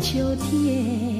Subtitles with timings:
[0.00, 1.18] 秋天。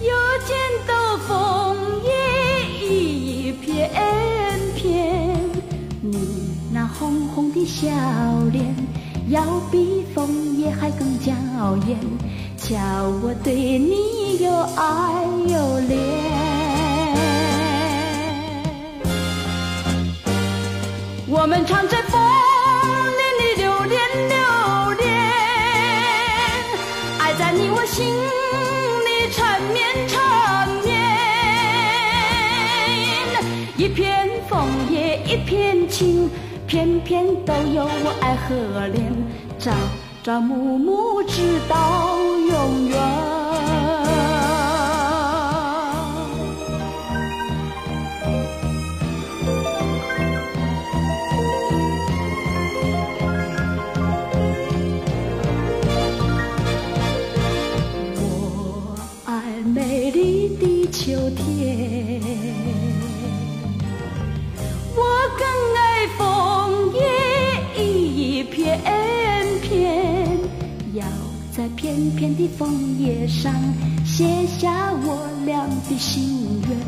[0.00, 0.12] 又
[0.46, 0.56] 见
[0.86, 2.10] 到枫叶
[2.86, 3.90] 一片
[4.76, 5.40] 片，
[6.00, 7.88] 你那红红的笑
[8.52, 8.74] 脸，
[9.28, 11.32] 要比枫叶还更娇
[11.88, 11.98] 艳，
[12.56, 12.76] 叫
[13.22, 15.96] 我对你又爱又怜。
[21.28, 22.55] 我们唱着风。
[27.56, 28.04] 你我心
[29.06, 29.76] 里缠绵
[30.08, 30.14] 缠
[30.84, 30.86] 绵。
[33.76, 36.30] 一片枫叶一片情，
[36.66, 38.46] 片片都有我爱和
[38.88, 39.00] 怜。
[39.58, 39.72] 朝
[40.22, 41.95] 朝暮暮知道
[64.94, 65.00] 我
[65.38, 67.00] 更爱枫叶
[67.82, 68.78] 一片
[69.62, 70.38] 片，
[70.94, 71.04] 要
[71.50, 73.52] 在片片的枫叶上
[74.04, 76.78] 写下我俩的心愿，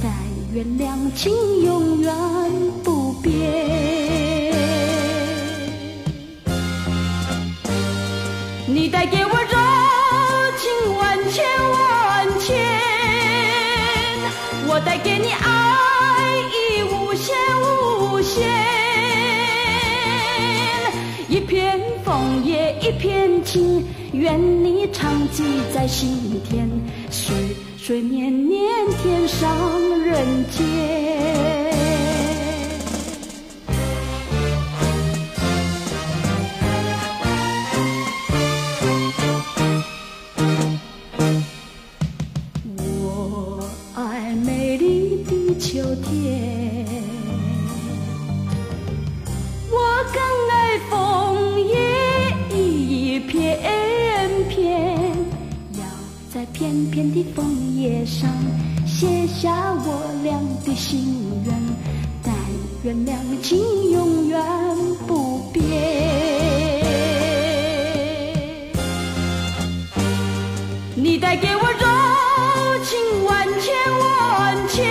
[0.00, 0.12] 但
[0.52, 1.32] 愿两情
[1.64, 2.14] 永远
[2.82, 3.32] 不变。
[8.66, 9.58] 你带给我柔
[10.58, 12.56] 情万千万千，
[14.74, 18.50] 我带给你爱意无限无限。
[21.28, 26.68] 一片枫叶一片情，愿你常记在心田，
[27.08, 27.36] 岁
[27.78, 28.68] 岁年年
[29.00, 29.48] 天上
[30.00, 31.43] 人间。
[45.58, 46.84] 秋天，
[49.70, 49.76] 我
[50.12, 50.20] 更
[50.50, 51.72] 爱枫叶
[52.56, 53.58] 一片
[54.48, 54.90] 片，
[55.72, 55.84] 要
[56.32, 57.44] 在片片的枫
[57.76, 58.30] 叶上
[58.86, 61.54] 写下我俩的心愿，
[62.22, 62.34] 但
[62.82, 63.58] 愿两情
[63.90, 64.40] 永远
[65.06, 65.62] 不变。
[70.96, 74.84] 你带给我柔情万千万千，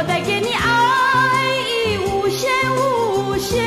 [0.00, 3.62] 我带给你爱意无限无限。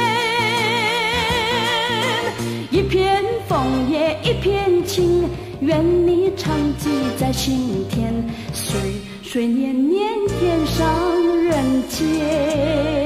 [2.71, 5.29] 一片枫叶一片情，
[5.61, 6.89] 愿你常记
[7.19, 8.11] 在心田，
[8.51, 8.81] 岁
[9.21, 10.83] 岁年年天上
[11.43, 13.02] 人间。